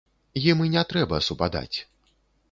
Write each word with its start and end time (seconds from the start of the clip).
Ім 0.51 0.63
і 0.67 0.69
не 0.75 0.83
трэба 0.93 1.19
супадаць. 1.27 1.77